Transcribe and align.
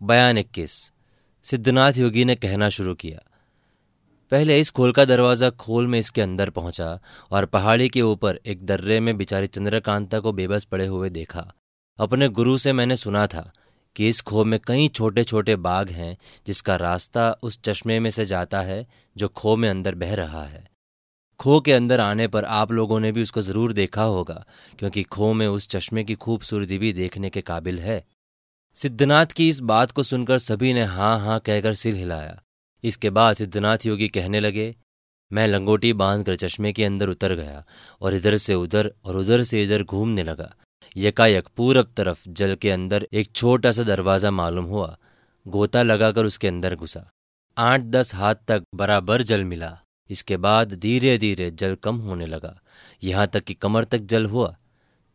बयान 0.00 0.38
इक्कीस। 0.38 0.72
सिद्धनाथ 1.44 1.92
योगी 1.92 2.24
ने 2.24 2.34
कहना 2.34 2.68
शुरू 2.68 2.94
किया। 2.94 3.18
पहले 4.32 4.58
इस 4.60 4.70
खोल 4.70 4.92
का 4.92 5.04
दरवाज़ा 5.04 5.48
खोल 5.52 5.86
में 5.86 5.98
इसके 5.98 6.20
अंदर 6.22 6.50
पहुँचा 6.50 6.88
और 7.30 7.46
पहाड़ी 7.46 7.88
के 7.88 8.02
ऊपर 8.02 8.38
एक 8.46 8.64
दर्रे 8.66 8.98
में 9.00 9.16
बिचारी 9.16 9.46
चंद्रकांता 9.46 10.20
को 10.20 10.32
बेबस 10.32 10.64
पड़े 10.64 10.86
हुए 10.86 11.10
देखा। 11.10 11.46
अपने 11.98 12.28
गुरु 12.28 12.56
से 12.58 12.72
मैंने 12.72 12.96
सुना 12.96 13.26
था 13.26 13.50
कि 13.96 14.08
इस 14.08 14.20
खो 14.20 14.44
में 14.44 14.58
कई 14.66 14.88
छोटे 14.88 15.24
छोटे 15.24 15.56
बाग 15.58 15.90
हैं 15.90 16.16
जिसका 16.46 16.76
रास्ता 16.76 17.30
उस 17.42 17.58
चश्मे 17.64 17.98
में 18.00 18.10
से 18.10 18.24
जाता 18.24 18.60
है 18.62 18.86
जो 19.16 19.28
खो 19.28 19.54
में 19.56 19.68
अंदर 19.68 19.94
बह 19.94 20.14
रहा 20.14 20.42
है। 20.44 20.64
खो 21.40 21.60
के 21.60 21.72
अंदर 21.72 22.00
आने 22.00 22.26
पर 22.28 22.44
आप 22.44 22.72
लोगों 22.72 23.00
ने 23.00 23.12
भी 23.12 23.22
उसको 23.22 23.42
ज़रूर 23.42 23.72
देखा 23.72 24.02
होगा, 24.02 24.44
क्योंकि 24.78 25.02
खो 25.02 25.32
में 25.32 25.46
उस 25.46 25.68
चश्मे 25.68 26.04
की 26.04 26.14
खूबसूरती 26.16 26.78
भी 26.78 26.92
देखने 26.92 27.30
के 27.30 27.40
काबिल 27.42 27.78
है। 27.78 28.04
सिद्धनाथ 28.76 29.26
की 29.26 29.48
इस 29.48 29.58
बात 29.60 29.90
को 29.90 30.02
सुनकर 30.02 30.38
सभी 30.38 30.72
ने 30.74 30.82
हाँ 30.84 31.18
हाँ 31.20 31.38
कहकर 31.40 31.74
सिर 31.74 31.94
हिलाया। 31.94 32.40
इसके 32.84 33.10
बाद 33.10 33.36
सिद्धनाथ 33.36 33.86
योगी 33.86 34.08
कहने 34.08 34.40
लगे, 34.40 34.74
मैं 35.30 35.46
लंगोटी 35.48 35.92
बांधकर 35.92 36.36
चश्मे 36.36 36.72
के 36.72 36.84
अंदर 36.84 37.08
उतर 37.08 37.34
गया 37.34 37.64
और 38.00 38.14
इधर 38.14 38.36
से 38.36 38.54
उधर 38.54 38.90
और 39.04 39.16
उधर 39.16 39.42
से 39.42 39.62
इधर 39.62 39.82
घूमने 39.82 40.22
लगा। 40.22 40.52
यकायक 40.96 41.48
पूरब 41.56 41.92
तरफ़ 41.96 42.28
जल 42.28 42.54
के 42.54 42.70
अंदर 42.70 43.06
एक 43.12 43.30
छोटा 43.32 43.72
सा 43.72 43.82
दरवाज़ा 43.82 44.30
मालूम 44.32 44.64
हुआ। 44.64 44.96
गोता 45.46 45.82
लगाकर 45.82 46.24
उसके 46.24 46.48
अंदर 46.48 46.74
घुसा। 46.74 47.08
आठ 47.56 47.80
दस 47.80 48.14
हाथ 48.14 48.34
तक 48.48 48.64
बराबर 48.74 49.22
जल 49.22 49.44
मिला। 49.44 49.76
इसके 50.10 50.36
बाद 50.38 50.74
धीरे 50.74 51.16
धीरे 51.18 51.50
जल 51.52 51.74
कम 51.74 51.96
होने 51.98 52.26
लगा। 52.26 52.58
यहाँ 53.02 53.26
तक 53.26 53.44
कि 53.44 53.54
कमर 53.54 53.84
तक 53.84 53.98
जल 54.04 54.26
हुआ। 54.26 54.56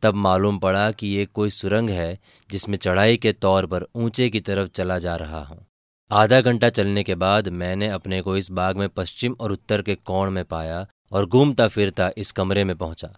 तब 0.01 0.15
मालूम 0.15 0.57
पड़ा 0.59 0.91
कि 0.91 1.07
ये 1.07 1.25
कोई 1.25 1.49
सुरंग 1.49 1.89
है 1.89 2.17
जिसमें 2.49 2.77
चढ़ाई 2.77 3.17
के 3.17 3.33
तौर 3.33 3.65
पर 3.65 3.85
ऊँचे 3.95 4.29
की 4.29 4.39
तरफ़ 4.39 4.69
चला 4.69 4.97
जा 4.99 5.15
रहा 5.15 5.43
हूँ। 5.43 5.65
आधा 6.11 6.41
घंटा 6.41 6.69
चलने 6.69 7.03
के 7.03 7.15
बाद 7.15 7.47
मैंने 7.47 7.87
अपने 7.87 8.21
को 8.21 8.37
इस 8.37 8.51
बाग 8.51 8.77
में 8.77 8.89
पश्चिम 8.89 9.35
और 9.39 9.51
उत्तर 9.51 9.81
के 9.81 9.95
कोण 9.95 10.31
में 10.31 10.43
पाया 10.45 10.85
और 11.11 11.25
घूमता 11.25 11.67
फिरता 11.67 12.11
इस 12.17 12.31
कमरे 12.31 12.63
में 12.63 12.75
पहुँचा। 12.75 13.15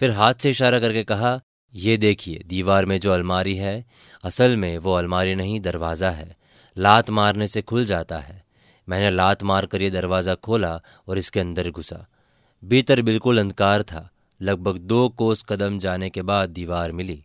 फिर 0.00 0.10
हाथ 0.10 0.34
से 0.34 0.50
इशारा 0.50 0.80
करके 0.80 1.04
कहा, 1.04 1.40
ये 1.74 1.96
देखिए, 1.96 2.42
दीवार 2.46 2.86
में 2.86 3.00
जो 3.00 3.12
अलमारी 3.12 3.54
है, 3.56 3.84
असल 4.24 4.56
में 4.56 4.78
वो 4.78 4.92
अलमारी 4.92 5.34
नहीं, 5.34 5.60
दरवाज़ा 5.60 6.10
है। 6.10 6.36
लात 6.76 7.10
मारने 7.10 7.46
से 7.46 7.62
खुल 7.62 7.84
जाता 7.84 8.18
है। 8.18 8.42
मैंने 8.88 9.10
लात 9.10 9.42
मार 9.42 9.66
कर 9.66 9.82
ये 9.82 9.90
दरवाज़ा 9.90 10.34
खोला 10.34 10.80
और 11.08 11.18
इसके 11.18 11.40
अंदर 11.40 11.70
घुसा। 11.70 12.06
भीतर 12.62 13.02
बिल्कुल 13.02 13.38
अंधकार 13.38 13.82
था। 13.82 14.08
लगभग 14.40 14.78
दो 14.78 15.08
कोस 15.08 15.42
कदम 15.42 15.78
जाने 15.78 16.10
के 16.10 16.22
बाद 16.22 16.50
दीवार 16.50 16.92
मिली। 16.92 17.22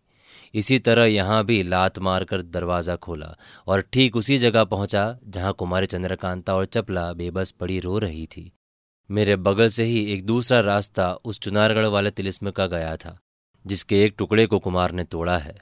इसी 0.54 0.78
तरह 0.78 1.04
यहाँ 1.04 1.44
भी 1.44 1.62
लात 1.62 1.98
मारकर 1.98 2.42
दरवाज़ा 2.42 2.96
खोला 2.96 3.34
और 3.66 3.80
ठीक 3.92 4.16
उसी 4.16 4.38
जगह 4.38 4.64
पहुँचा 4.64 5.04
जहाँ 5.26 5.52
कुमारी 5.52 5.86
चंद्रकांता 5.86 6.54
और 6.54 6.64
चपला 6.66 7.12
बेबस 7.12 7.50
पड़ी 7.50 7.78
रो 7.80 7.98
रही 7.98 8.26
थी। 8.26 8.50
मेरे 9.10 9.36
बगल 9.38 9.68
से 9.68 9.84
ही 9.84 10.04
एक 10.12 10.24
दूसरा 10.26 10.60
रास्ता 10.60 11.12
उस 11.14 11.40
चुनारगढ़ 11.40 11.86
वाले 11.86 12.10
तिलिस्म 12.10 12.50
का 12.50 12.66
गया 12.66 12.96
था, 12.96 13.18
जिसके 13.64 14.02
एक 14.04 14.14
टुकड़े 14.18 14.46
को 14.46 14.58
कुमार 14.58 14.92
ने 14.92 15.04
तोड़ा 15.04 15.36
है। 15.38 15.56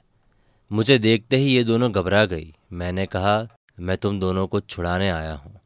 मुझे 0.71 0.97
देखते 0.97 1.37
ही 1.37 1.49
ये 1.49 1.63
दोनों 1.63 1.91
घबरा 1.91 2.23
गई। 2.25 2.53
मैंने 2.73 3.05
कहा, 3.05 3.47
मैं 3.79 3.97
तुम 3.97 4.19
दोनों 4.19 4.47
को 4.47 4.59
छुड़ाने 4.59 5.09
आया 5.09 5.33
हूँ। 5.33 5.59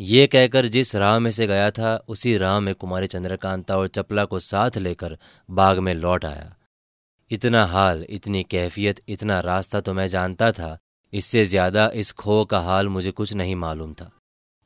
ये 0.00 0.26
कहकर 0.26 0.66
जिस 0.66 0.94
राह 0.96 1.18
में 1.18 1.30
से 1.30 1.46
गया 1.46 1.70
था, 1.70 1.96
उसी 2.08 2.36
राह 2.38 2.58
में 2.60 2.74
कुमारी 2.74 3.06
चंद्रकांता 3.06 3.76
और 3.76 3.88
चपला 3.88 4.24
को 4.24 4.38
साथ 4.40 4.78
लेकर 4.78 5.16
बाग 5.48 5.78
में 5.78 5.94
लौट 5.94 6.24
आया। 6.24 6.54
इतना 7.30 7.64
हाल, 7.64 8.04
इतनी 8.10 8.42
कैफियत, 8.42 9.00
इतना 9.08 9.38
रास्ता 9.40 9.80
तो 9.80 9.94
मैं 9.94 10.06
जानता 10.08 10.50
था, 10.52 10.76
इससे 11.12 11.44
ज़्यादा 11.46 11.90
इस 11.94 12.12
खो 12.12 12.44
का 12.44 12.60
हाल 12.60 12.88
मुझे 12.88 13.10
कुछ 13.12 13.34
नहीं 13.34 13.56
मालूम 13.56 13.92
था। 13.94 14.10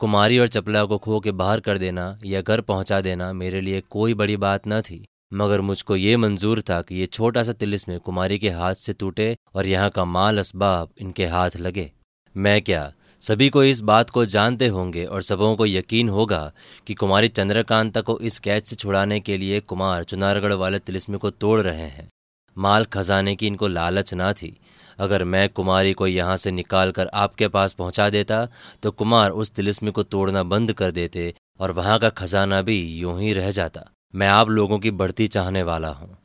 कुमारी 0.01 0.39
और 0.39 0.49
चपला 0.49 0.85
को 0.85 0.99
खो 0.99 1.21
के 1.21 1.33
बाहर 1.33 1.61
कर 1.61 1.79
देना 1.79 2.17
या 2.25 2.41
घर 2.41 2.61
पहुँचा 2.63 3.01
देना 3.01 3.33
मेरे 3.33 3.61
लिए 3.61 3.81
कोई 3.91 4.15
बड़ी 4.15 4.37
बात 4.39 4.69
न 4.69 4.81
थी, 4.81 5.05
मगर 5.33 5.61
मुझको 5.63 5.97
ये 5.97 6.17
मंजूर 6.17 6.63
था 6.63 6.81
कि 6.83 6.95
ये 6.95 7.07
छोटा 7.09 7.43
सा 7.43 7.53
तिलिस 7.55 7.89
में 7.89 7.99
कुमारी 8.01 8.39
के 8.39 8.51
हाथ 8.53 8.75
से 8.77 8.93
टूटे 8.93 9.37
और 9.55 9.67
यहाँ 9.67 9.91
का 9.91 10.05
माल 10.07 10.39
असबाब 10.39 10.91
इनके 11.01 11.27
हाथ 11.27 11.57
लगे। 11.59 11.91
मैं 12.35 12.61
क्या 12.63 12.93
सभी 13.25 13.49
को 13.49 13.63
इस 13.65 13.81
बात 13.81 14.11
को 14.11 14.25
जानते 14.27 14.67
होंगे 14.69 15.05
और 15.05 15.23
सबों 15.23 15.55
को 15.57 15.67
यकीन 15.67 16.09
होगा 16.09 16.41
कि 16.87 16.95
कुमारी 16.95 17.29
चंद्रकांता 17.29 18.01
को 18.01 18.19
इस 18.21 18.39
कैद 18.39 18.63
से 18.63 18.77
छुड़ाने 18.77 19.19
के 19.21 19.37
लिए 19.37 19.61
कुमार 19.61 20.03
चुनारगढ़ 20.05 20.53
वाले 20.53 20.79
तिलिस्म 20.79 21.19
को 21.19 21.31
तोड़ 21.31 21.61
रहे 21.61 21.87
हैं। 21.89 22.09
माल 22.57 22.85
खजाने 22.85 23.35
की 23.37 23.47
इनको 23.47 23.69
लालच 23.69 24.13
ना 24.15 24.33
थी। 24.33 24.53
अगर 24.99 25.25
मैं 25.25 25.49
कुमारी 25.49 25.93
को 25.93 26.07
यहाँ 26.07 26.37
से 26.37 26.51
निकाल 26.51 26.91
कर 26.91 27.09
आपके 27.15 27.49
पास 27.49 27.73
पहुँचा 27.73 28.09
देता 28.11 28.47
तो 28.83 28.91
कुमार 28.91 29.31
उस 29.31 29.51
तिलिस्म 29.51 29.91
को 29.91 30.03
तोड़ना 30.03 30.43
बंद 30.45 30.73
कर 30.73 30.91
देते 30.91 31.33
और 31.61 31.73
वहाँ 31.73 31.99
का 31.99 32.09
खजाना 32.11 32.61
भी 32.63 32.79
यूँ 32.91 33.19
ही 33.21 33.33
रह 33.33 33.51
जाता। 33.51 33.85
मैं 34.15 34.29
आप 34.29 34.49
लोगों 34.51 34.79
की 34.79 34.91
बढ़ती 34.93 35.29
चाहने 35.29 35.63
वाला 35.63 35.89
हूँ। 35.93 36.17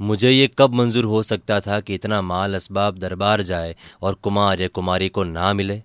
मुझे 0.00 0.30
ये 0.30 0.48
कब 0.58 0.74
मंजूर 0.74 1.04
हो 1.04 1.22
सकता 1.24 1.60
था 1.60 1.80
कि 1.80 1.94
इतना 1.94 2.22
माल 2.22 2.54
असबाब 2.54 2.98
दरबार 2.98 3.42
जाए 3.42 3.76
और 4.02 4.14
कुमार 4.14 4.60
या 4.60 4.68
कुमारी 4.70 5.08
को 5.08 5.24
ना 5.24 5.52
मिले? 5.52 5.82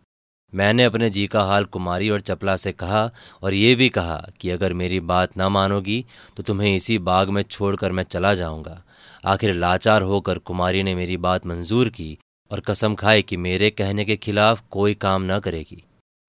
मैंने 0.54 0.84
अपने 0.84 1.10
जी 1.10 1.26
का 1.28 1.44
हाल 1.44 1.66
कुमारी 1.66 2.10
और 2.10 2.22
चपला 2.22 2.56
से 2.56 2.72
कहा 2.72 3.10
और 3.44 3.54
ये 3.54 3.76
भी 3.76 3.90
कहा 3.90 4.18
कि 4.42 4.50
अगर 4.50 4.74
मेरी 4.74 5.00
बात 5.02 5.38
ना 5.38 5.50
मानोगी 5.50 6.04
तो 6.38 6.44
तुम्हें 6.44 6.76
इसी 6.76 6.98
बाग 7.00 7.30
में 7.30 7.42
छोड़कर 7.42 7.92
मैं 7.92 8.04
चला 8.04 8.34
जाऊँगा। 8.34 8.82
आखिर 9.24 9.54
लाचार 9.56 10.02
होकर 10.02 10.38
कुमारी 10.40 10.84
ने 10.84 10.96
मेरी 10.96 11.18
बात 11.20 11.46
मंजूर 11.48 11.90
की 11.90 12.18
और 12.52 12.60
कसम 12.60 12.96
खाई 12.96 13.22
कि 13.22 13.38
मेरे 13.38 13.70
कहने 13.70 14.06
के 14.06 14.16
खिलाफ 14.16 14.64
कोई 14.72 14.94
काम 14.96 15.24
न 15.26 15.40
करेगी। 15.40 15.84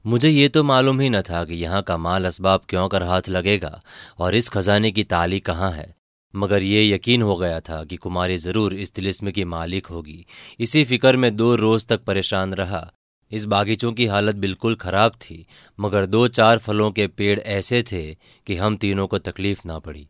मुझे 0.05 0.29
ये 0.29 0.49
तो 0.49 0.63
मालूम 0.65 1.01
ही 1.01 1.11
न 1.11 1.21
था 1.23 1.45
कि 1.45 1.55
यहाँ 1.55 1.83
का 1.83 1.97
माल 1.97 2.25
असबाब 2.25 2.63
क्यों 2.69 2.89
कर 2.89 3.03
हाथ 3.03 3.29
लगेगा 3.29 3.81
और 4.19 4.35
इस 4.35 4.49
खजाने 4.49 4.91
की 4.91 5.03
ताली 5.05 5.41
कहाँ 5.41 5.71
है। 5.73 5.93
मगर 6.35 6.63
ये 6.63 6.83
यकीन 6.85 7.23
हो 7.23 7.37
गया 7.37 7.61
था 7.61 7.83
कि 7.85 7.97
कुमारी 7.97 8.37
ज़रूर 8.39 8.75
इस 8.75 8.93
तिलिस्म 8.93 9.31
की 9.31 9.45
मालिक 9.47 9.87
होगी। 9.87 10.25
इसी 10.61 10.85
फ़िक्र 10.85 11.17
में 11.17 11.35
दो 11.37 11.55
रोज़ 11.57 11.87
तक 11.87 12.05
परेशान 12.05 12.55
रहा 12.55 12.89
इस 13.35 13.45
बागीचों 13.45 13.93
की 13.93 14.07
हालत 14.07 14.35
बिल्कुल 14.35 14.75
खराब 14.75 15.13
थी, 15.13 15.47
मगर 15.81 16.07
दो 16.07 16.29
चार 16.29 16.59
फलों 16.59 16.91
के 16.91 17.07
पेड़ 17.07 17.41
ऐसे 17.41 17.83
थे 17.83 18.15
कि 18.47 18.57
हम 18.57 18.77
तीनों 18.77 19.07
को 19.07 19.19
तकलीफ़ 19.19 19.63
ना 19.67 19.79
पड़ी। 19.79 20.09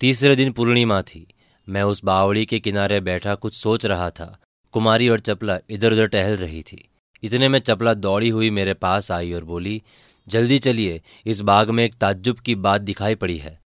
तीसरे 0.00 0.36
दिन 0.36 0.52
पूर्णिमा 0.52 1.02
थी। 1.02 1.34
मैं 1.68 1.82
उस 1.82 2.04
बावड़ी 2.04 2.46
के 2.46 2.60
किनारे 2.60 3.00
बैठा 3.00 3.34
कुछ 3.34 3.54
सोच 3.54 3.86
रहा 3.86 4.10
था। 4.10 4.38
कुमारी 4.72 5.08
और 5.08 5.20
चपला 5.20 5.58
इधर 5.70 5.92
उधर 5.92 6.06
टहल 6.06 6.36
रही 6.36 6.62
थी। 6.62 6.88
इतने 7.22 7.48
में 7.48 7.58
चपला 7.58 7.94
दौड़ी 7.94 8.28
हुई 8.28 8.50
मेरे 8.50 8.74
पास 8.74 9.10
आई 9.12 9.32
और 9.32 9.44
बोली, 9.44 9.82
जल्दी 10.28 10.58
चलिए, 10.58 11.02
इस 11.26 11.40
बाग 11.40 11.70
में 11.70 11.84
एक 11.84 11.94
ताज्जुब 11.94 12.38
की 12.38 12.54
बात 12.54 12.80
दिखाई 12.80 13.14
पड़ी 13.14 13.38
है। 13.38 13.60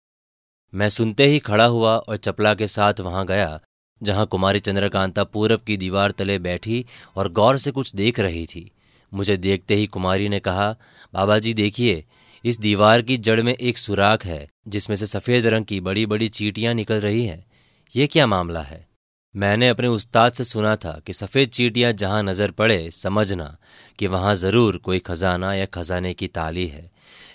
मैं 0.75 0.88
सुनते 0.88 1.26
ही 1.26 1.38
खड़ा 1.38 1.64
हुआ 1.64 1.97
और 1.97 2.16
चपला 2.16 2.54
के 2.54 2.69
साथ 2.69 3.00
वहाँ 3.00 3.26
गया, 3.26 3.60
जहाँ 4.02 4.26
कुमारी 4.26 4.60
चंद्रकांता 4.60 5.25
पूरब 5.25 5.60
की 5.60 5.76
दीवार 5.76 6.10
तले 6.10 6.38
बैठी 6.38 6.86
और 7.16 7.32
गौर 7.32 7.58
से 7.58 7.70
कुछ 7.70 7.94
देख 7.94 8.20
रही 8.20 8.47
थी। 8.47 8.70
मुझे 9.12 9.36
देखते 9.36 9.74
ही 9.74 9.86
कुमारी 9.86 10.28
ने 10.28 10.40
कहा 10.40 10.70
बाबा 11.14 11.38
जी 11.38 11.54
देखिए, 11.54 12.04
इस 12.44 12.58
दीवार 12.60 13.02
की 13.02 13.16
जड़ 13.16 13.40
में 13.42 13.52
एक 13.54 13.78
सुराख 13.78 14.24
है, 14.26 14.48
जिसमें 14.68 14.96
से 14.96 15.06
सफ़ेद 15.06 15.46
रंग 15.46 15.64
की 15.64 15.80
बड़ी 15.80 16.06
बड़ी 16.06 16.28
चीटियाँ 16.28 16.74
निकल 16.74 17.00
रही 17.00 17.24
हैं। 17.26 17.44
ये 17.92 18.06
क्या 18.06 18.26
मामला 18.26 18.62
है? 18.62 18.86
मैंने 19.34 19.68
अपने 19.68 19.88
उस्ताद 19.88 20.32
से 20.32 20.44
सुना 20.44 20.74
था 20.76 20.92
कि 21.06 21.12
सफ़ेद 21.12 21.48
चीटियाँ 21.48 21.92
जहाँ 21.92 22.22
नज़र 22.22 22.50
पड़े, 22.50 22.90
समझना 22.90 23.56
कि 23.98 24.06
वहाँ 24.06 24.34
ज़रूर 24.34 24.76
कोई 24.76 24.98
खजाना 24.98 25.54
या 25.54 25.66
खजाने 25.66 26.12
की 26.14 26.28
ताली 26.28 26.66
है। 26.66 26.90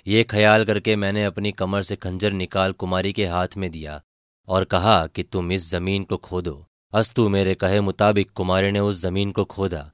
ये 0.07 0.23
ख्याल 0.23 0.65
करके 0.65 0.95
मैंने 0.95 1.23
अपनी 1.23 1.51
कमर 1.51 1.81
से 1.81 1.95
खंजर 1.95 2.31
निकाल 2.33 2.71
कुमारी 2.71 3.13
के 3.13 3.25
हाथ 3.25 3.57
में 3.57 3.69
दिया 3.71 4.01
और 4.47 4.63
कहा 4.63 5.05
कि 5.07 5.23
तुम 5.23 5.51
इस 5.51 5.69
ज़मीन 5.71 6.03
को 6.03 6.17
खोदो। 6.17 6.63
अस्तु 6.93 7.27
मेरे 7.29 7.55
कहे 7.55 7.81
मुताबिक 7.81 8.31
कुमारी 8.31 8.71
ने 8.71 8.79
उस 8.79 9.01
ज़मीन 9.01 9.31
को 9.31 9.45
खोदा। 9.45 9.91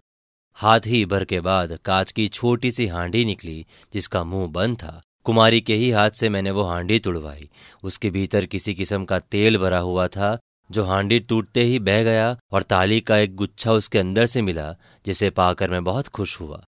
हाथ 0.58 0.80
ही 0.80 1.06
भर 1.06 1.24
के 1.26 1.40
बाद 1.42 1.78
कांच 1.86 2.12
की 2.12 2.28
छोटी 2.28 2.72
सी 2.72 2.88
हांडी 2.88 3.26
निकली, 3.26 3.66
जिसका 3.94 4.24
मुँह 4.24 4.48
बंद 4.48 4.78
था। 4.78 5.02
कुमारी 5.24 5.62
के 5.62 5.76
ही 5.76 5.92
हाथ 5.92 6.10
से 6.10 6.30
मैंने 6.30 6.52
वो 6.52 6.64
हांडी 6.64 7.00
तुड़वाई। 7.00 7.50
उसके 7.84 8.10
भीतर 8.10 8.46
किसी 8.46 8.74
किस्म 8.74 9.06
का 9.06 9.20
तेल 9.20 9.58
भरा 9.58 9.80
हुआ 9.80 10.08
था, 10.08 10.38
जो 10.70 10.84
हांडी 10.84 11.20
टूटते 11.20 11.62
ही 11.62 11.80
बह 11.80 12.04
गया 12.04 12.38
और 12.52 12.64
ताली 12.64 13.00
का 13.02 13.18
एक 13.18 13.36
गुच्छा 13.36 13.72
उसके 13.72 14.00
अंदर 14.00 14.26
से 14.26 14.42
मिला, 14.42 14.76
जिसे 15.06 15.30
पाकर 15.30 15.72
मैं 15.72 15.84
बहुत 15.84 16.08
खुश 16.08 16.40
हुआ। 16.42 16.64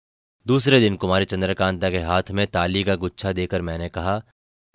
दूसरे 0.46 0.80
दिन 0.80 0.96
कुमारी 0.96 1.26
चंद्रकांता 1.26 1.90
के 1.90 2.00
हाथ 2.00 2.31
में 2.31 2.48
ताली 2.48 2.84
का 2.84 2.96
गुच्छा 2.96 3.31
देकर 3.31 3.62
मैंने 3.62 3.90
कहा, 3.90 4.22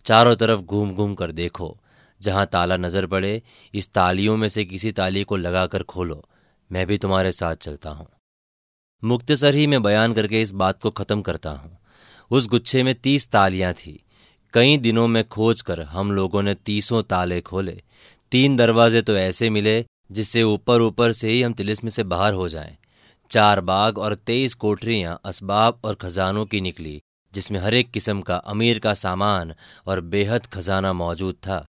चारों 0.05 0.37
तरफ़ 0.37 0.61
घूम 0.61 0.95
घूम 0.95 1.15
कर 1.15 1.33
देखो। 1.33 1.77
जहाँ 2.21 2.47
ताला 2.47 2.77
नज़र 2.77 3.06
पड़े, 3.06 3.43
इस 3.75 3.93
तालियों 3.93 4.37
में 4.37 4.49
से 4.49 4.65
किसी 4.65 4.93
ताली 4.93 5.25
को 5.25 5.37
लगाकर 5.37 5.83
खोलो। 5.83 6.25
मैं 6.71 6.87
भी 6.87 6.99
तुम्हारे 6.99 7.33
साथ 7.33 7.56
चलता 7.56 7.91
हूँ। 7.91 8.06
मुख्तसर 9.02 9.55
ही 9.55 9.67
मैं 9.67 9.82
बयान 9.82 10.12
करके 10.12 10.41
इस 10.43 10.52
बात 10.52 10.81
को 10.82 10.91
ख़त्म 10.91 11.23
करता 11.23 11.50
हूँ। 11.50 11.79
उस 12.31 12.49
गुच्छे 12.49 12.82
में 12.82 12.94
तीस 12.94 13.29
तालियाँ 13.31 13.73
थी। 13.73 14.05
कई 14.55 14.76
दिनों 14.76 15.08
में 15.08 15.23
खोज 15.29 15.62
कर 15.62 15.81
हम 15.82 16.12
लोगों 16.12 16.43
ने 16.43 16.55
तीसों 16.55 17.02
ताले 17.02 17.41
खोले। 17.41 17.82
तीन 18.32 18.56
दरवाजे 18.56 19.02
तो 19.02 19.17
ऐसे 19.17 19.50
मिले 19.50 19.85
जिससे 20.12 20.43
ऊपर 20.43 20.82
ऊपर 20.82 21.12
से 21.12 21.29
ही 21.29 21.43
हम 21.43 21.52
तिलिस्म 21.52 21.88
से 21.88 22.05
बाहर 22.05 22.35
हो 22.35 22.49
जाएँ। 22.49 22.76
चार 23.31 23.61
बाग 23.61 23.99
और 23.99 24.14
तेईस 24.14 24.55
कोठरियाँ 24.55 25.20
असबाब 25.25 25.81
और 25.85 25.94
खजानों 25.94 26.44
की 26.46 26.61
निकली, 26.61 27.00
जिसमें 27.35 27.61
हर 27.61 27.75
एक 27.75 27.91
किस्म 27.91 28.20
का 28.20 28.37
अमीर 28.37 28.79
का 28.79 28.94
सामान 28.94 29.55
और 29.87 30.00
बेहद 30.00 30.46
खजाना 30.46 30.93
मौजूद 30.93 31.35
था। 31.35 31.64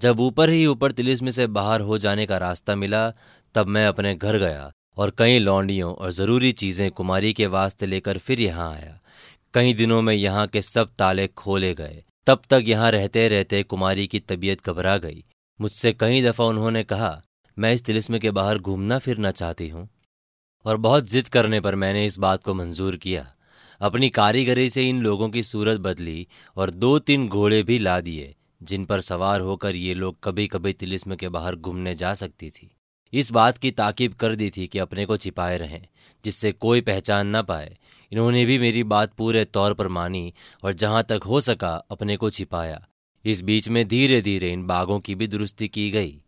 जब 0.00 0.20
ऊपर 0.20 0.50
ही 0.50 0.66
ऊपर 0.66 0.92
तिलिस्म 0.92 1.30
से 1.30 1.46
बाहर 1.46 1.80
हो 1.80 1.98
जाने 1.98 2.26
का 2.26 2.38
रास्ता 2.38 2.74
मिला, 2.74 3.10
तब 3.54 3.66
मैं 3.66 3.86
अपने 3.86 4.14
घर 4.14 4.38
गया। 4.38 4.70
और 4.98 5.12
कई 5.18 5.38
लौंडियों 5.38 5.94
और 5.94 6.10
ज़रूरी 6.10 6.52
चीज़ें 6.52 6.90
कुमारी 6.90 7.32
के 7.32 7.46
वास्ते 7.46 7.86
लेकर 7.86 8.18
फिर 8.18 8.40
यहाँ 8.40 8.70
आया। 8.72 8.98
कई 9.54 9.74
दिनों 9.74 10.00
में 10.02 10.14
यहाँ 10.14 10.46
के 10.46 10.62
सब 10.62 10.90
ताले 10.98 11.26
खोले 11.28 11.72
गए। 11.74 12.02
तब 12.26 12.42
तक 12.50 12.64
यहाँ 12.66 12.90
रहते 12.90 13.28
रहते 13.28 13.62
कुमारी 13.62 14.06
की 14.06 14.18
तबीयत 14.20 14.66
घबरा 14.66 14.96
गई। 14.98 15.24
मुझसे 15.60 15.92
कई 15.92 16.22
दफ़ा 16.22 16.44
उन्होंने 16.44 16.82
कहा, 16.84 17.20
मैं 17.56 17.72
इस 17.72 17.84
तिलिस्म 17.84 18.18
के 18.18 18.30
बाहर 18.30 18.58
घूमना 18.58 18.98
फिरना 18.98 19.30
चाहती 19.30 19.68
हूँ। 19.68 19.88
और 20.64 20.76
बहुत 20.76 21.08
जिद 21.08 21.28
करने 21.28 21.60
पर 21.60 21.74
मैंने 21.74 22.04
इस 22.06 22.18
बात 22.18 22.42
को 22.42 22.54
मंजूर 22.54 22.96
किया। 22.96 23.26
अपनी 23.80 24.08
कारीगरी 24.10 24.68
से 24.70 24.88
इन 24.88 25.00
लोगों 25.02 25.28
की 25.28 25.42
सूरत 25.42 25.80
बदली 25.80 26.26
और 26.56 26.70
दो 26.70 26.98
तीन 26.98 27.28
घोड़े 27.28 27.62
भी 27.62 27.78
ला 27.78 27.98
दिए, 28.00 28.34
जिन 28.62 28.84
पर 28.84 29.00
सवार 29.00 29.40
होकर 29.40 29.76
ये 29.76 29.94
लोग 29.94 30.16
कभी 30.24 30.46
कभी 30.46 30.72
तिलिस्म 30.72 31.16
के 31.16 31.28
बाहर 31.28 31.56
घूमने 31.56 31.94
जा 31.94 32.12
सकती 32.14 32.50
थी। 32.50 32.70
इस 33.12 33.30
बात 33.30 33.58
की 33.58 33.70
ताकीब 33.70 34.14
कर 34.14 34.34
दी 34.36 34.50
थी 34.50 34.66
कि 34.66 34.78
अपने 34.78 35.06
को 35.06 35.16
छिपाए 35.16 35.58
रहें, 35.58 35.86
जिससे 36.24 36.52
कोई 36.52 36.80
पहचान 36.80 37.36
न 37.36 37.42
पाए। 37.42 37.76
इन्होंने 38.12 38.44
भी 38.44 38.58
मेरी 38.58 38.82
बात 38.84 39.12
पूरे 39.12 39.44
तौर 39.44 39.74
पर 39.74 39.88
मानी 39.88 40.32
और 40.64 40.74
जहाँ 40.74 41.02
तक 41.02 41.20
हो 41.26 41.40
सका 41.40 41.74
अपने 41.90 42.16
को 42.16 42.30
छिपाया। 42.30 42.86
इस 43.24 43.40
बीच 43.40 43.68
में 43.68 43.88
धीरे 43.88 44.22
धीरे 44.22 44.52
इन 44.52 44.66
बागों 44.66 45.00
की 45.00 45.14
भी 45.14 45.26
दुरुस्ती 45.26 45.68
की 45.68 45.90
गई। 45.90 46.22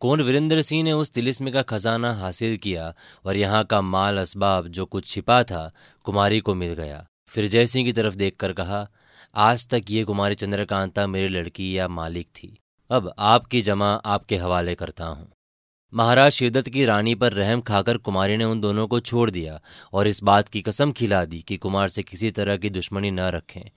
कौन 0.00 0.20
वीरेंद्र 0.20 0.62
सिंह 0.62 0.82
ने 0.82 0.92
उस 0.92 1.10
तिलिस्म 1.10 1.50
का 1.50 1.62
खजाना 1.62 2.12
हासिल 2.14 2.56
किया 2.56 2.94
और 3.24 3.36
यहाँ 3.36 3.64
का 3.64 3.80
माल 3.80 4.18
असबाब 4.18 4.68
जो 4.68 4.86
कुछ 4.86 5.06
छिपा 5.06 5.42
था, 5.42 5.72
कुमारी 6.04 6.40
को 6.40 6.54
मिल 6.54 6.74
गया। 6.74 7.06
फिर 7.28 7.48
जयसिंह 7.48 7.84
की 7.84 7.92
तरफ़ 7.92 8.14
देखकर 8.14 8.52
कहा, 8.52 8.88
आज 9.34 9.68
तक 9.68 9.82
ये 9.90 10.04
कुमारी 10.04 10.34
चंद्रकांता 10.34 11.06
मेरी 11.06 11.28
लड़की 11.28 11.78
या 11.78 11.88
मालिक 11.88 12.26
थी। 12.26 12.58
अब 12.90 13.14
आपकी 13.18 13.62
जमा 13.62 13.94
आपके 13.94 14.36
हवाले 14.36 14.74
करता 14.74 15.06
हूँ। 15.06 15.32
महाराज 15.94 16.32
शिवदत्त 16.32 16.68
की 16.68 16.84
रानी 16.84 17.14
पर 17.14 17.32
रहम 17.32 17.60
खाकर 17.60 17.96
कुमारी 17.96 18.36
ने 18.36 18.44
उन 18.44 18.60
दोनों 18.60 18.88
को 18.88 19.00
छोड़ 19.00 19.30
दिया 19.30 19.60
और 19.92 20.08
इस 20.08 20.22
बात 20.22 20.48
की 20.48 20.62
कसम 20.62 20.92
खिला 20.92 21.24
दी 21.24 21.42
कि 21.42 21.56
कुमार 21.56 21.88
से 21.88 22.02
किसी 22.02 22.30
तरह 22.30 22.56
की 22.56 22.70
दुश्मनी 22.70 23.10
न 23.10 23.20
रखें। 23.20 23.70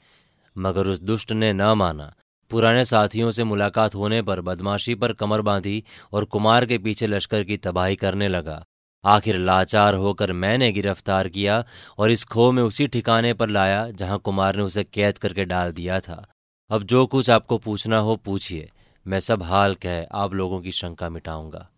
मगर 0.58 0.88
उस 0.88 1.00
दुष्ट 1.00 1.32
ने 1.32 1.54
न 1.54 1.62
माना। 1.62 2.14
पुराने 2.50 2.86
साथियों 2.86 3.32
से 3.32 3.44
मुलाकात 3.44 3.96
होने 3.96 4.22
पर 4.22 4.42
बदमाशी 4.42 4.96
पर 4.96 5.14
कमर 5.14 5.42
बांधी 5.42 5.84
और 6.14 6.26
कुमार 6.26 6.66
के 6.66 6.78
पीछे 6.78 7.08
लश्कर 7.08 7.44
की 7.44 7.58
तबाही 7.58 7.96
करने 7.96 8.28
लगा। 8.28 8.64
आखिर 9.06 9.38
लाचार 9.38 9.96
होकर 9.96 10.32
मैंने 10.32 10.72
गिरफ़्तार 10.72 11.30
किया 11.30 11.64
और 11.98 12.12
इस 12.12 12.24
खो 12.24 12.52
में 12.52 12.64
उसी 12.64 12.88
ठिकाने 12.88 13.34
पर 13.34 13.50
लाया 13.50 13.90
जहाँ 13.92 14.20
कुमार 14.20 14.56
ने 14.56 14.64
उसे 14.64 14.84
कैद 14.84 15.18
करके 15.18 15.46
डाल 15.46 15.72
दिया 15.72 16.00
था। 16.00 16.26
अब 16.70 16.84
जो 16.84 17.06
कुछ 17.06 17.30
आपको 17.30 17.58
पूछना 17.58 17.98
हो 17.98 18.16
पूछिए। 18.16 18.70
मैं 19.08 19.20
सब 19.20 19.44
हाल 19.44 19.76
कह 19.76 20.08
आप 20.12 20.34
लोगों 20.34 20.62
की 20.62 20.72
शंका 20.72 21.10
मिटाऊँगा। 21.10 21.70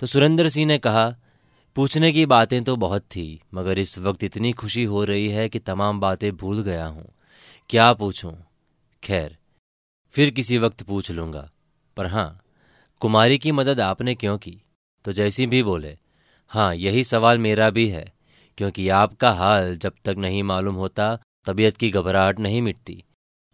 तो 0.00 0.06
सुरेंद्र 0.06 0.48
सिंह 0.48 0.66
ने 0.66 0.78
कहा, 0.78 1.08
पूछने 1.76 2.12
की 2.12 2.24
बातें 2.26 2.62
तो 2.64 2.76
बहुत 2.76 3.02
थी, 3.02 3.40
मगर 3.54 3.78
इस 3.78 3.98
वक्त 3.98 4.24
इतनी 4.24 4.52
खुशी 4.52 4.84
हो 4.84 5.04
रही 5.04 5.28
है 5.28 5.48
कि 5.48 5.58
तमाम 5.58 6.00
बातें 6.00 6.30
भूल 6.36 6.62
गया 6.62 6.86
हूँ। 6.86 7.04
क्या 7.70 7.92
पूछूँ? 7.92 8.32
खैर, 9.02 9.36
फिर 10.14 10.30
किसी 10.30 10.58
वक्त 10.58 10.82
पूछ 10.82 11.10
लूँगा। 11.10 11.48
पर 11.96 12.06
हाँ, 12.06 12.40
कुमारी 13.00 13.38
की 13.38 13.52
मदद 13.52 13.80
आपने 13.80 14.14
क्यों 14.14 14.36
की? 14.38 14.60
तो 15.04 15.12
जैसी 15.12 15.46
भी 15.46 15.62
बोले 15.62 15.96
हाँ 16.50 16.74
यही 16.74 17.04
सवाल 17.04 17.38
मेरा 17.38 17.70
भी 17.70 17.88
है, 17.88 18.04
क्योंकि 18.58 18.88
आपका 18.88 19.30
हाल 19.30 19.76
जब 19.76 19.92
तक 20.04 20.14
नहीं 20.18 20.42
मालूम 20.42 20.74
होता, 20.74 21.18
तबीयत 21.44 21.76
की 21.76 21.90
घबराहट 21.90 22.38
नहीं 22.38 22.60
मिटती। 22.62 23.02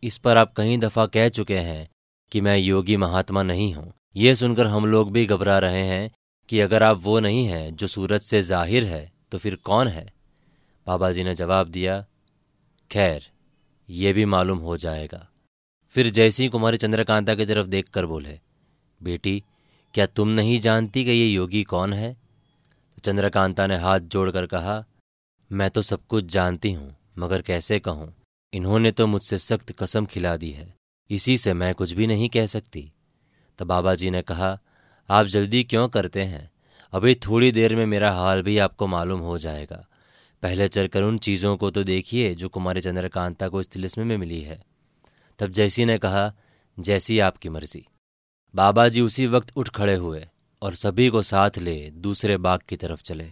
इस 0.02 0.18
पर 0.18 0.36
आप 0.36 0.52
कई 0.56 0.76
दफ़ा 0.76 1.06
कह 1.06 1.28
चुके 1.28 1.58
हैं 1.58 1.88
कि 2.32 2.40
मैं 2.40 2.56
योगी 2.56 2.96
महात्मा 2.96 3.42
नहीं 3.42 3.72
हूँ। 3.74 3.92
ये 4.16 4.34
सुनकर 4.34 4.66
हम 4.66 4.86
लोग 4.86 5.12
भी 5.12 5.24
घबरा 5.26 5.58
रहे 5.58 5.82
हैं 5.82 6.10
कि 6.52 6.60
अगर 6.60 6.82
आप 6.82 6.98
वो 7.02 7.18
नहीं 7.20 7.46
हैं 7.46 7.74
जो 7.76 7.86
सूरत 7.86 8.22
से 8.22 8.42
ज़ाहिर 8.42 8.84
है 8.84 9.12
तो 9.30 9.38
फिर 9.38 9.54
कौन 9.54 9.88
है? 9.88 10.04
बाबा 10.86 11.10
जी 11.12 11.22
ने 11.24 11.34
जवाब 11.34 11.68
दिया, 11.68 11.94
खैर, 12.90 13.22
ये 13.88 14.12
भी 14.12 14.24
मालूम 14.24 14.58
हो 14.58 14.76
जाएगा। 14.76 15.26
फिर 15.94 16.10
जैसी 16.10 16.48
कुमारी 16.48 16.76
चंद्रकांता 16.76 17.34
की 17.34 17.46
तरफ़ 17.46 17.66
देखकर 17.66 18.06
बोले, 18.06 18.38
बेटी, 19.00 19.42
क्या 19.94 20.06
तुम 20.06 20.28
नहीं 20.28 20.58
जानती 20.60 21.04
कि 21.04 21.10
ये 21.10 21.26
योगी 21.26 21.62
कौन 21.62 21.92
है? 21.92 22.12
तो 22.12 23.00
चंद्रकांता 23.04 23.66
ने 23.66 23.76
हाथ 23.76 24.00
जोड़कर 24.00 24.46
कहा, 24.46 24.84
मैं 25.50 25.70
तो 25.70 25.82
सब 25.82 26.06
कुछ 26.06 26.24
जानती 26.24 26.72
हूँ, 26.72 26.94
मगर 27.18 27.42
कैसे 27.42 27.78
कहूँ? 27.78 28.12
इन्होंने 28.52 28.90
तो 28.90 29.06
मुझसे 29.06 29.38
सख्त 29.38 29.72
कसम 29.72 30.06
खिला 30.06 30.36
दी 30.36 30.50
है। 30.50 30.74
इसी 31.10 31.38
से 31.38 31.52
मैं 31.52 31.74
कुछ 31.74 31.92
भी 31.92 32.06
नहीं 32.06 32.28
कह 32.28 32.46
सकती। 32.46 32.92
तो 33.58 33.64
बाबा 33.64 33.94
जी 33.94 34.10
ने 34.10 34.22
कहा 34.22 34.58
आप 35.08 35.26
जल्दी 35.26 35.64
क्यों 35.64 35.88
करते 35.88 36.22
हैं? 36.22 36.50
अभी 36.92 37.14
थोड़ी 37.14 37.52
देर 37.52 37.76
में 37.76 37.86
मेरा 37.86 38.12
हाल 38.12 38.42
भी 38.42 38.58
आपको 38.58 38.86
मालूम 38.86 39.20
हो 39.20 39.38
जाएगा। 39.38 39.86
पहले 40.42 40.68
चलकर 40.68 41.02
उन 41.02 41.18
चीज़ों 41.18 41.56
को 41.56 41.70
तो 41.70 41.84
देखिए 41.84 42.34
जो 42.34 42.48
कुमारी 42.48 42.80
चंद्रकांता 42.80 43.48
को 43.48 43.60
इस 43.60 43.68
तिलिस्म 43.68 44.06
में 44.06 44.16
मिली 44.16 44.40
है। 44.40 44.64
तब 45.38 45.46
जैसी 45.46 45.84
ने 45.84 45.98
कहा, 45.98 46.32
जैसी 46.80 47.18
आपकी 47.18 47.48
मर्ज़ी। 47.48 47.86
बाबा 48.54 48.88
जी 48.88 49.00
उसी 49.00 49.26
वक्त 49.26 49.52
उठ 49.56 49.68
खड़े 49.68 49.94
हुए 49.94 50.26
और 50.62 50.74
सभी 50.74 51.08
को 51.08 51.22
साथ 51.22 51.50
ले 51.58 51.90
दूसरे 51.90 52.36
बाग 52.36 52.60
की 52.68 52.76
तरफ़ 52.76 53.02
चले। 53.02 53.30